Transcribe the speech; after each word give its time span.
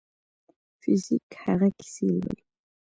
فزیک 0.81 1.25
هغه 1.43 1.67
کیسې 1.77 2.05
لولي. 2.13 2.43